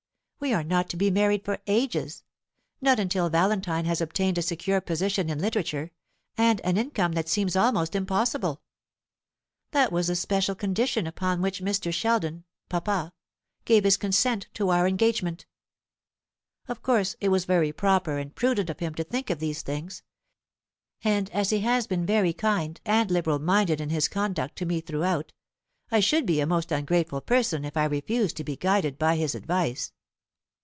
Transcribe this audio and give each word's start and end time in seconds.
We 0.43 0.55
are 0.55 0.63
not 0.63 0.89
to 0.89 0.97
be 0.97 1.11
married 1.11 1.45
for 1.45 1.59
ages 1.67 2.23
not 2.81 2.99
until 2.99 3.29
Valentine 3.29 3.85
has 3.85 4.01
obtained 4.01 4.39
a 4.39 4.41
secure 4.41 4.81
position 4.81 5.29
in 5.29 5.37
literature, 5.37 5.91
and 6.35 6.59
an 6.61 6.77
income 6.77 7.11
that 7.11 7.29
seems 7.29 7.55
almost 7.55 7.93
impossible. 7.93 8.63
That 9.69 9.91
was 9.91 10.07
the 10.07 10.15
special 10.15 10.55
condition 10.55 11.05
upon 11.05 11.43
which 11.43 11.61
Mr. 11.61 11.93
Sheldon 11.93 12.43
papa 12.69 13.13
gave 13.65 13.83
his 13.83 13.97
consent 13.97 14.47
to 14.55 14.69
our 14.69 14.87
engagement. 14.87 15.45
Of 16.67 16.81
course 16.81 17.15
it 17.21 17.29
was 17.29 17.45
very 17.45 17.71
proper 17.71 18.17
and 18.17 18.33
prudent 18.33 18.71
of 18.71 18.79
him 18.79 18.95
to 18.95 19.03
think 19.03 19.29
of 19.29 19.37
these 19.37 19.61
things; 19.61 20.01
and 21.03 21.29
as 21.29 21.51
he 21.51 21.59
has 21.59 21.85
been 21.85 22.03
very 22.03 22.33
kind 22.33 22.81
and 22.83 23.11
liberal 23.11 23.37
minded 23.37 23.79
in 23.79 23.91
his 23.91 24.07
conduct 24.07 24.55
to 24.55 24.65
me 24.65 24.81
throughout, 24.81 25.33
I 25.91 25.99
should 25.99 26.25
be 26.25 26.39
a 26.39 26.47
most 26.47 26.71
ungrateful 26.71 27.21
person 27.21 27.63
if 27.63 27.77
I 27.77 27.85
refused 27.85 28.37
to 28.37 28.43
be 28.43 28.57
guided 28.57 28.97
by 28.97 29.17
his 29.17 29.35
advice." 29.35 29.93